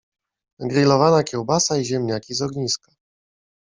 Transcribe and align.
grilowana 0.59 1.23
kiełbasa 1.23 1.77
i 1.77 1.85
ziemniaki 1.85 2.33
z 2.33 2.41
ogniska 2.41 2.91